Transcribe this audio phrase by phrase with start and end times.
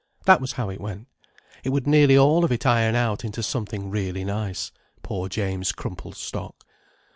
[0.25, 1.07] That was how it went:
[1.63, 4.71] it would nearly all of it iron out into something really nice,
[5.03, 6.65] poor James' crumpled stock.